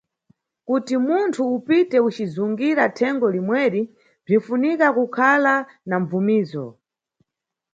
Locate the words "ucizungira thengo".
2.07-3.25